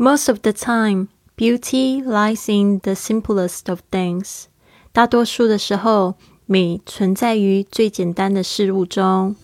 [0.00, 4.44] Most of the time, beauty lies in the simplest of things.
[4.92, 6.14] 大多数的时候，
[6.46, 9.34] 美存在于最简单的事物中。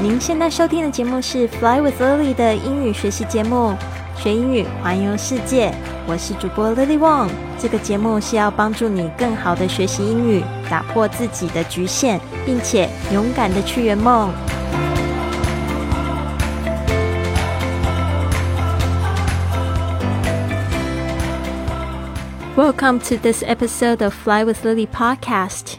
[0.00, 3.74] 您现在收听的节目是《Fly with Lily》的英语学习节目，
[4.16, 5.70] 学英语环游世界。
[6.06, 7.28] 我是主播 Lily Wong。
[7.58, 14.32] 这个节目是要帮助你更好的学习英语，打破自己的局限，并且勇敢的去圆梦。
[22.56, 25.78] Welcome to this episode of Fly with Lily podcast。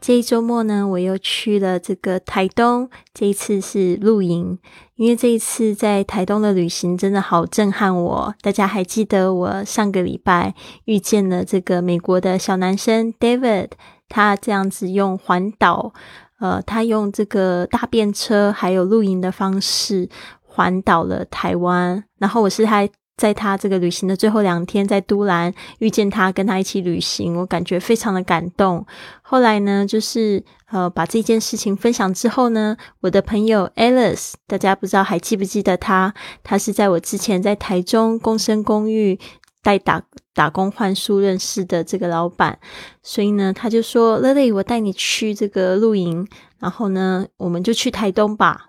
[0.00, 4.58] 这一周末呢，我又去了这个台东，这一次是露营。
[4.96, 8.34] 因为这一次在台东的旅行真的好震撼我。
[8.42, 13.68] 大家还记得我上个礼拜遇见了这个美国的小男生 David，
[14.08, 15.92] 他这样子用环岛，
[16.40, 20.08] 呃，他用这个大便车还有露营的方式
[20.42, 22.02] 环岛了台湾。
[22.18, 22.88] 然后我是他。
[23.18, 28.86] 在他这个旅行的最后两天，在都兰遇见他，跟他一起旅行，我感觉非常的感动。
[29.20, 36.14] 后来呢，就是呃，把这件事情分享之后呢，我的朋友 Alice，大家不知道还记不记得他？
[36.44, 39.18] 他是在我之前在台中共生公寓
[39.62, 40.00] 带打
[40.32, 42.60] 打工换书认识的这个老板，
[43.02, 46.28] 所以呢，他就说：“Lily，我带你去这个露营，
[46.60, 48.66] 然后呢，我们就去台东吧。”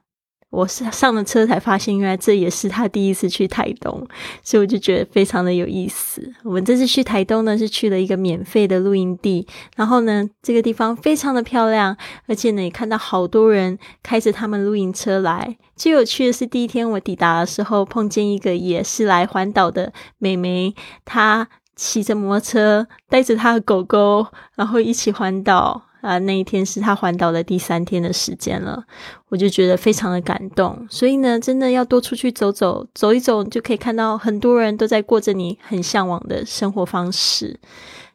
[0.49, 4.07] 我是上了车才发现，原来这也是他第一次去台东，
[4.43, 6.33] 所以我就觉得非常的有意思。
[6.43, 11.95] 我们这次去台东呢，是去了一个免费的露营地，然后呢，这个地方非常的漂亮，
[12.27, 15.57] 而且呢，也看到好多人开着他们露营车来。
[15.75, 20.73] 最有趣的是，第一天我抵达的时候，碰见一个也是来环岛的美眉，
[21.05, 24.25] 她骑着摩托车，带着她的狗狗，
[24.55, 25.88] 然后一起环岛。
[26.01, 28.85] 啊，那一天是他环岛的第三天的时间了，
[29.27, 30.87] 我就觉得非常的感动。
[30.89, 37.59] 所以呢，真的要多出去走走，走一走，就可以看到很多人都在过着你很向往的生活方式。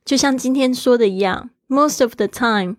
[0.05, 2.77] 就像今天说的一样，Most of the time,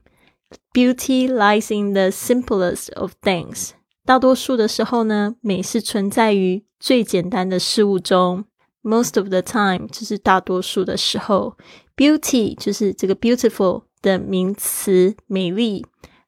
[0.74, 3.72] beauty lies in the simplest of things。
[4.06, 8.46] 大多数的时候呢，美是存在于最简单的事物中。
[8.81, 11.58] Most of the time 就是大多数的时候
[11.96, 13.84] ，beauty 就是这个 beautiful。
[14.05, 15.83] 的名词美丽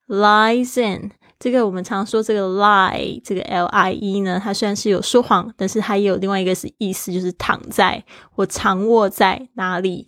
[0.07, 10.05] ，lies in 这个我们常说这个 lie 这个 l i e 呢，它虽然是有说谎，但是它也有另外一个是意思，就是躺在或藏卧在哪里。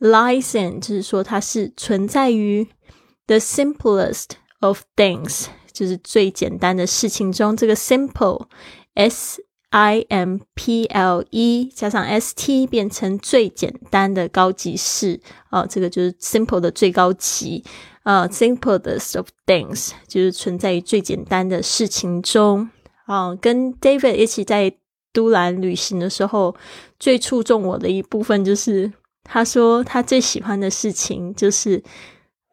[0.00, 2.66] lies in 就是说它是存在于
[3.28, 7.56] the simplest of things，就是最简单的事情中。
[7.56, 8.46] 这个 simple
[8.94, 9.40] s
[9.74, 15.20] i m p l e 加上 s t 变成最简单的高级式
[15.50, 17.64] 啊，这个就是 simple 的最高级
[18.04, 22.70] 啊，simplest of things 就是存在于最简单的事情中
[23.06, 23.34] 啊。
[23.34, 24.72] 跟 David 一起在
[25.12, 26.54] 都兰旅行的时候，
[27.00, 28.92] 最触动我的一部分就是
[29.24, 31.82] 他说他最喜欢的事情就是。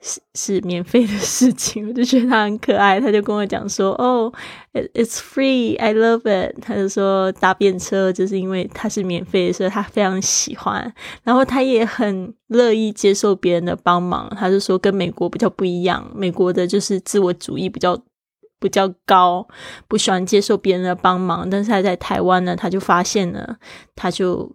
[0.01, 3.00] 是是免费的事情， 我就觉得他很可爱。
[3.00, 4.34] 他就跟我讲说：“哦
[4.73, 10.91] ，it's free, I love it。”他就说搭便车就是因为它是免费的，所以他非常喜欢。
[11.23, 14.28] 然后他也很乐意接受别人的帮忙。
[14.35, 17.95] 他就说跟美国比较不一样，美国的就是自我主义比较
[18.59, 19.47] 比较高，
[19.88, 21.47] 不喜欢接受别人的帮忙。
[21.47, 23.57] 但是他在台湾呢，他就发现了，
[23.95, 24.51] 他就。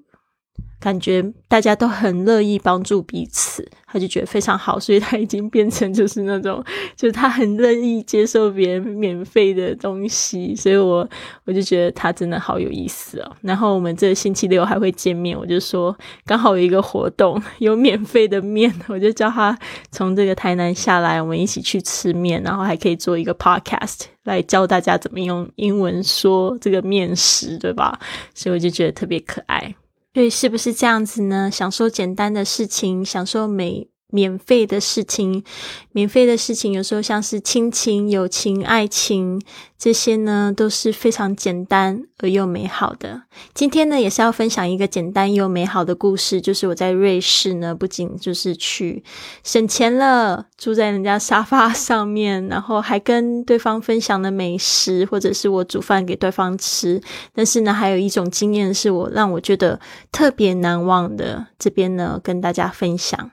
[0.78, 6.62] 感觉大家都很乐意帮助彼此，他就觉得非常好，所以他已经变成就是那种，
[6.94, 11.08] 就是他很乐意接受别人免费的东西，所以我
[11.44, 13.36] 我就觉得他真的好有意思哦。
[13.40, 19.58] 然后我们这星期六还会见面，我就说刚好有一个活动有免费的面，我就叫他
[19.90, 27.98] 从这个台南下来，我们一起去吃面，然后还可以做一个 podcast 来教大家怎么用英文说这个面食，对吧？
[28.34, 29.74] 所以我就觉得特别可爱。
[30.16, 31.50] 所以是不是这样子呢？
[31.50, 33.90] 享受简单的事情，享受美。
[34.16, 35.44] 免费的事情，
[35.92, 39.38] 免费的事情，有时候像是亲情、友情、爱情
[39.76, 43.24] 这些呢，都是非常简单而又美好的。
[43.52, 49.04] 今天呢，也是要分享一个简单又美好的故事，就是我在瑞士呢，不仅就是去
[49.44, 57.02] 省钱了，住在人家沙发上面， 然后还跟对方分享了美食，或者是我煮饭给对方吃。
[57.34, 59.78] 但是呢，还有一种经验是我让我觉得
[60.10, 63.30] 特别难忘的，这边呢，跟大家分享。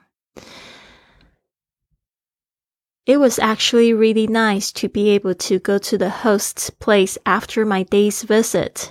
[3.05, 7.65] It was actually really nice to be able to go to the host's place after
[7.65, 8.89] my day's visit。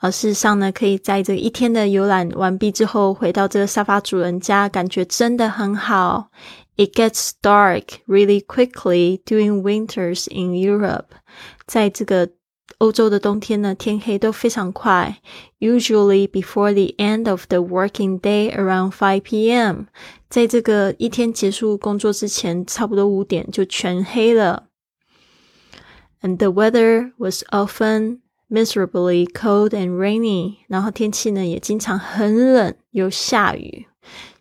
[0.00, 6.30] 而事实上呢，可以在这一天的游览完毕之后，回到这个沙发主人家，感觉真的很好。
[6.76, 11.06] It gets dark really quickly during winters in Europe。
[11.66, 12.28] 在这个
[12.82, 15.20] 欧洲的冬天呢，天黑都非常快，
[15.58, 19.86] usually before the end of the working day around 5 p.m.
[20.28, 24.68] 在这个一天结束工作之前，差不多五点就全黑了。
[26.20, 33.86] And the weather was often miserably cold and rainy，然后天气呢也经常很冷又下雨。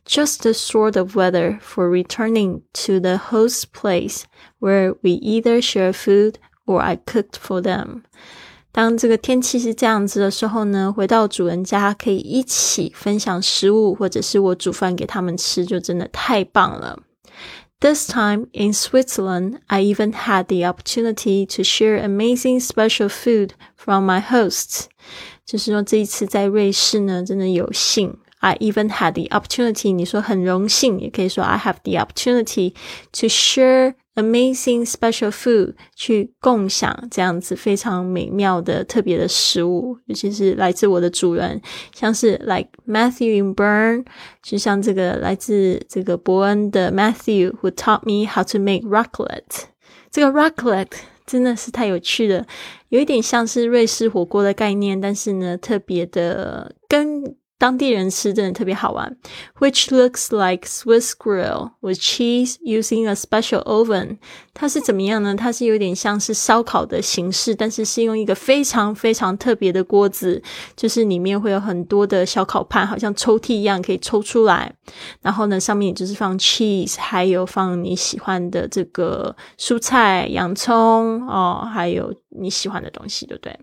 [0.06, 4.24] Just the sort of weather for returning to the host place
[4.60, 6.36] where we either share food
[6.66, 8.04] or I cooked for them。
[8.72, 17.00] 当这个天气是这样子的时候呢，回到主人家可以一起分享食物，或者是我煮饭给他们吃，就真的太棒了。
[17.80, 24.22] This time in Switzerland, I even had the opportunity to share amazing special food from my
[24.22, 24.86] hosts。
[25.46, 32.74] 就是说这一次在瑞士呢，真的有幸 I even had the opportunity，你说很荣幸，也可以说 I have the opportunity
[33.14, 41.61] to share amazing special food，去共享这样子非常美妙的特别的食物，尤其是来自我的主人，
[41.95, 44.05] 像是 like Matthew in Bern，
[44.43, 49.65] 就像这个来自这个伯恩的 Matthew，who taught me how to make raclette。
[50.11, 50.93] 这个 raclette
[51.25, 52.45] 真的是太有趣了，
[52.91, 59.17] 有一点像是瑞士火锅的概念，但是呢，特别的跟当地人吃真的特别好玩
[59.61, 64.19] ，which looks like Swiss grill with cheese using a special oven。
[64.53, 65.37] 它是怎么样呢？
[65.37, 70.43] 它是有点像是烧烤的形式，但是是用一个非常非常特别的锅子，
[70.75, 74.75] 就是里面会有很多的小烤盘，好像抽屉一样可以抽出来。
[75.21, 83.57] 然后呢，上面也就是放 cheese，还有放你喜欢的这个蔬菜、洋葱哦，还有你喜欢的东西，对不对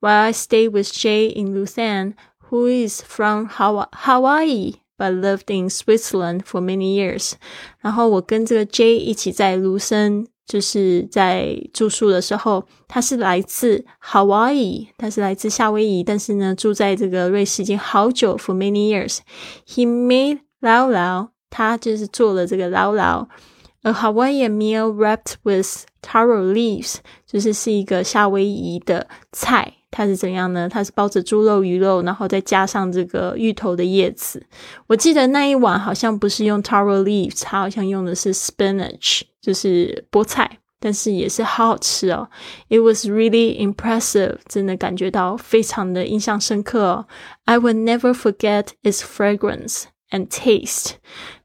[0.00, 2.14] ？While I stay with Jay in lucen。
[2.49, 7.33] who is from Hawaii but lived in Switzerland for many years。
[7.79, 26.53] 然后我跟这个 J 一起在卢森，就是在住宿的时候，他是来自 Hawaii，他是来自夏威夷，但是呢，住在这个瑞士已经好久，for many years。He made lao lao，他就是做了这个 lao lao，a Hawaiian meal wrapped with taro
[26.53, 29.74] leaves，就是是一个夏威夷的菜。
[29.90, 30.68] 它是怎样呢？
[30.68, 34.44] 它是包着猪肉、鱼肉，然后再加上这个芋头的叶子。
[34.86, 42.28] 我记得那一碗好像不是用 taro leaves，它好像用的是 spinach，就是菠菜，但是也是好好吃哦。
[42.68, 47.06] It was really impressive，真的感觉到非常的印象深刻哦。
[47.44, 50.90] I will never forget its fragrance and taste，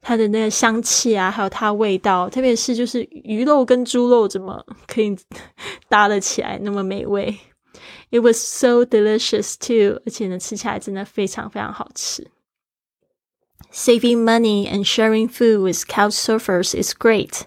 [0.02, 5.16] 它的那个香气啊，还有它味道，特别是就是鱼肉跟猪肉怎么可以
[5.88, 7.38] 搭得起来那么美味。
[8.11, 12.31] It was so delicious too，而且呢，吃起来真的非常非常好吃。
[13.73, 17.43] Saving money and sharing food with couch surfers is great，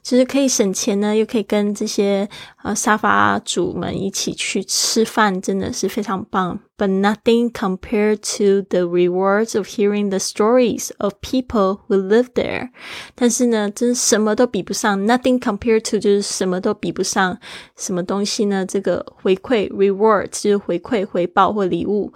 [0.00, 2.28] 就是可以省钱呢，又可以跟这些
[2.62, 6.60] 呃沙发主们一起去吃饭，真的是非常棒。
[6.76, 12.70] But nothing compared to the rewards of hearing the stories of people who live there。
[13.16, 15.04] 但是呢，真什么都比不上。
[15.04, 17.38] Nothing compared to 就是什么都比不上
[17.76, 18.64] 什么东西呢？
[18.64, 22.12] 这个回馈 reward 就是回馈、回报或礼物。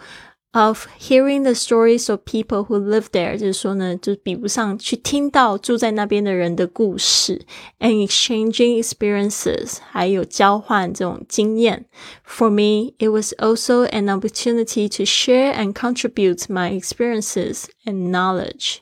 [0.52, 7.44] of hearing the stories of people who live there，就是说呢，就比不上去听到住在那边的人的故事，
[7.78, 11.84] and exchanging experiences，还有交换这种经验。
[12.26, 18.78] For me, it was also an opportunity to share and contribute my experiences and knowledge.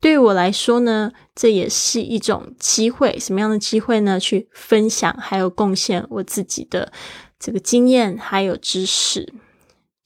[0.00, 3.16] 对我来说呢，这也是一种机会。
[3.20, 4.18] 什么样的机会呢？
[4.18, 6.92] 去分享还有贡献我自己的
[7.38, 9.32] 这个经验还有知识。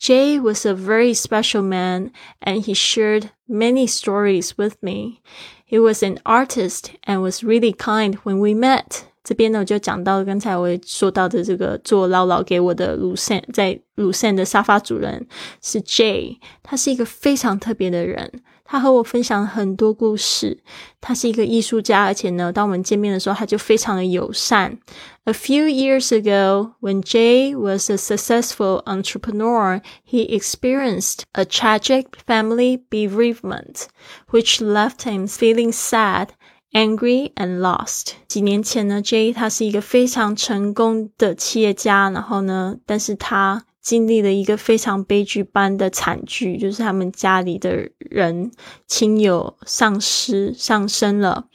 [0.00, 2.10] Jay was a very special man
[2.40, 5.22] and he shared many stories with me.
[5.64, 9.04] He was an artist and was really kind when we met.
[9.24, 15.26] 这边呢，我就讲到刚才我说到的这个做唠唠给我的鲁森，在鲁森的沙发主人
[15.60, 18.42] 是 Jay，他是一个非常特别的人。
[18.70, 20.58] 他和我分享很多故事。
[21.00, 24.78] 他是一个艺术家，而且呢，当我们见面的时候，他就非常的友善。
[25.24, 33.86] A few years ago, when Jay was a successful entrepreneur, he experienced a tragic family bereavement,
[34.30, 36.28] which left him feeling sad
[36.72, 38.12] angry and lost。
[38.28, 48.51] 几年前呢，Jay 他是一个非常成功的企业家，然后呢，但是他 经历了一个非常悲剧般的惨剧，就是他们家里的人
[48.85, 51.45] 亲友丧失丧生了，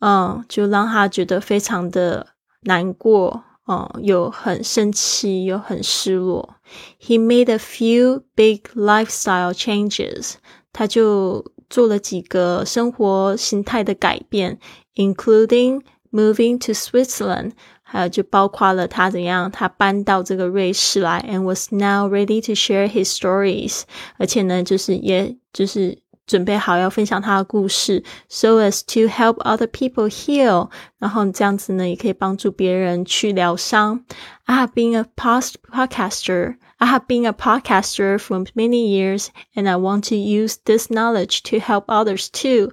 [0.00, 2.28] 嗯，就让他觉得非常的
[2.62, 6.56] 难过，嗯，又很生气，又很失落。
[7.00, 10.34] He made a few big lifestyle changes，
[10.72, 14.58] 他就做了几个生活形态的改变
[14.94, 17.52] ，including moving to Switzerland，
[17.88, 23.82] 还有就包括了他怎样，他搬到这个瑞士来，and was now ready to share his stories，
[24.18, 25.96] 而且呢，就是也就是
[26.27, 34.05] 准备好要分享他的故事，so as to help other people heal，然后这样子呢，也可以帮助别人去疗伤。
[34.45, 40.09] I have been a past podcaster。I have been a podcaster for many years, and I want
[40.09, 42.71] to use this knowledge to help others too.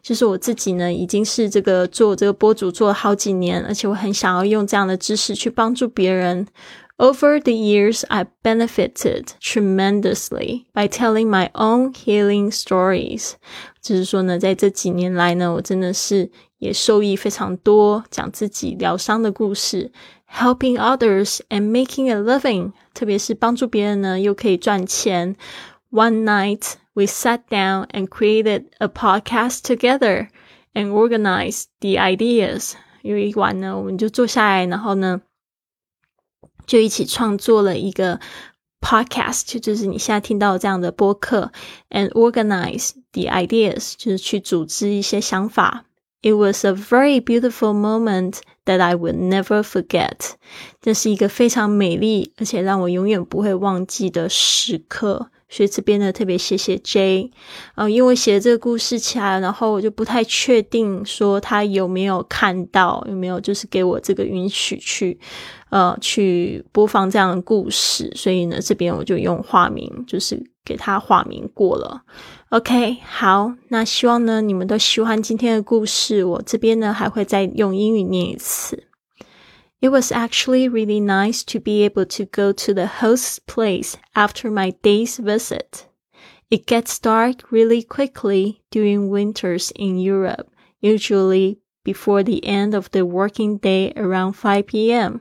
[0.00, 6.46] 就是我自己呢，已经是这个做这个播主做了好几年，而且我很想要用这样的知识去帮助别人。
[6.96, 13.32] Over the years, I benefited tremendously by telling my own healing stories.
[13.80, 19.90] 就是说呢，在这几年来呢，我真的是也受益非常多，讲自己疗伤的故事。
[20.30, 25.34] helping others and making a living，特别是帮助别人呢，又可以赚钱。
[25.90, 30.28] One night we sat down and created a podcast together
[30.74, 32.74] and organized the ideas。
[33.02, 35.22] 有一晚呢，我们就坐下来，然后呢，
[36.65, 38.19] 就一起创作了一个
[38.81, 41.51] podcast，就是你现在听到这样的播客
[41.89, 45.85] ，and organize the ideas，就是去组织一些想法。
[46.21, 50.33] It was a very beautiful moment that I will never forget。
[50.81, 55.29] 这是一个非常美丽而且让我永远不会忘记的时刻。
[55.47, 57.29] 所以这边呢，特别谢谢 J，
[57.75, 65.19] 呃，因为写了这个故事起来，然后我就不太确定说他有没有看到，有没有就是给我这个允许去，
[65.70, 68.12] 呃，去播放这样的故事。
[68.14, 72.02] 所以呢，这边我就用化名，就是给他化名过了。
[72.48, 76.24] OK，好，那希望呢你们都喜欢今天的故事。
[76.24, 78.84] 我这边呢还会再用英语念一次。
[79.80, 84.74] It was actually really nice to be able to go to the host's place after my
[84.82, 85.86] day's visit.
[86.50, 90.48] It gets dark really quickly during winters in Europe,
[90.82, 95.20] usually before the end of the working day around 5 p.m.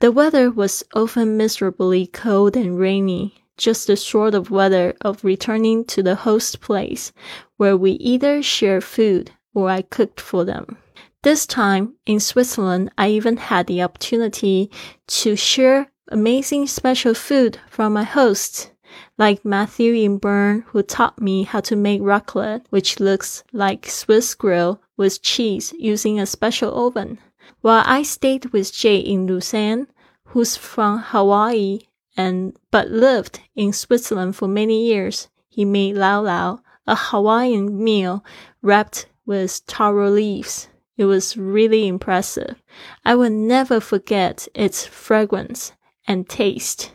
[0.00, 5.84] The weather was often miserably cold and rainy, just the sort of weather of returning
[5.86, 7.12] to the host place,
[7.56, 10.78] where we either shared food or I cooked for them.
[11.24, 14.70] This time in Switzerland, I even had the opportunity
[15.08, 18.70] to share amazing special food from my hosts,
[19.18, 24.36] like Matthew in Bern, who taught me how to make raclette, which looks like Swiss
[24.36, 27.18] grill with cheese using a special oven.
[27.60, 29.88] While I stayed with Jay in Lausanne,
[30.24, 31.80] who's from Hawaii
[32.16, 38.24] and but lived in Switzerland for many years, he made Lao Lao, a Hawaiian meal
[38.62, 40.68] wrapped with taro leaves.
[40.96, 42.62] It was really impressive.
[43.04, 45.72] I will never forget its fragrance
[46.06, 46.92] and taste.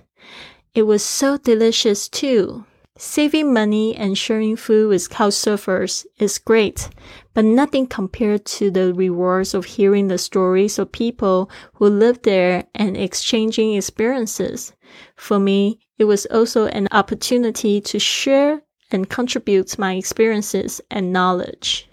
[0.73, 2.65] It was so delicious too.
[2.97, 6.89] Saving money and sharing food with couch surfers is great,
[7.33, 12.67] but nothing compared to the rewards of hearing the stories of people who live there
[12.75, 14.73] and exchanging experiences.
[15.15, 21.89] For me, it was also an opportunity to share and contribute my experiences and knowledge.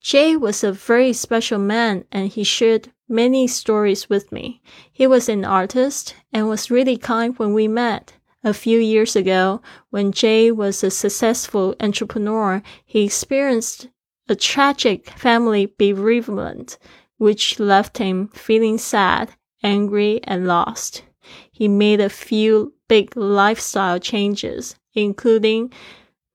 [0.00, 4.60] Jay was a very special man and he shared many stories with me.
[4.90, 8.14] He was an artist and was really kind when we met.
[8.44, 13.88] A few years ago, when Jay was a successful entrepreneur, he experienced
[14.28, 16.76] a tragic family bereavement,
[17.18, 19.30] which left him feeling sad,
[19.62, 21.04] angry, and lost.
[21.52, 25.72] He made a few big lifestyle changes, including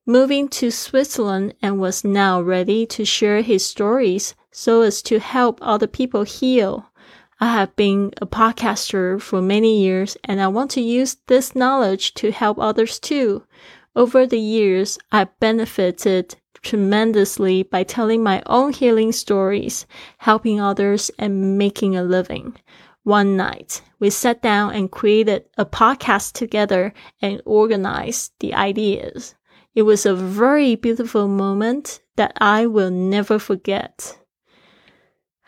[0.06, 5.60] moving to Switzerland and was now ready to share his stories so as to help
[5.62, 6.87] other people heal.
[7.40, 12.16] I have been a podcaster for many years and I want to use this knowledge
[12.16, 13.44] to help others too.
[13.96, 19.86] Over the years, I benefited tremendously by telling my own healing stories,
[20.18, 22.58] helping others, and making a living.
[23.04, 29.36] One night, we sat down and created a podcast together and organized the ideas.
[29.76, 34.18] It was a very beautiful moment that I will never forget.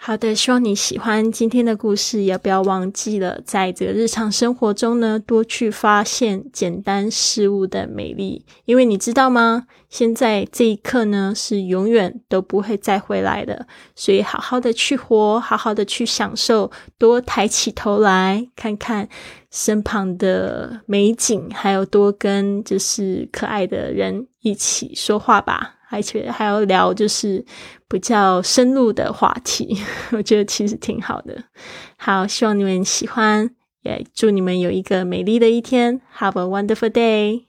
[0.01, 8.46] 好的，希望你喜欢今天的故事，也不要忘记了，在这个日常生活中呢，多去发现简单事物的美丽。
[8.63, 9.68] 因为你知道吗？
[9.89, 13.68] 现在这一刻呢，是永远都不会再回来的。
[13.94, 19.10] 所以，好好的去活，好好的去享受，多抬起头来看看
[19.51, 25.78] 身旁的美景，还有多跟就是可爱的人一起说话吧。
[25.89, 27.43] 而且还要聊就是
[27.88, 29.77] 比较深入的话题，
[30.12, 31.43] 我觉得其实挺好的。
[31.98, 33.50] 好，希望你们喜欢，
[33.84, 36.00] 也祝你们有一个美丽的一天。
[36.17, 37.49] Have a wonderful day.